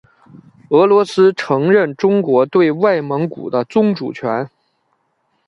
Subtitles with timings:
[0.69, 4.49] 俄罗斯承认中国对外蒙古的宗主权。